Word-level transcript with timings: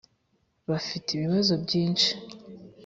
bafite 0.69 1.07
ibibazo 1.11 1.53
byinshi 1.63 2.09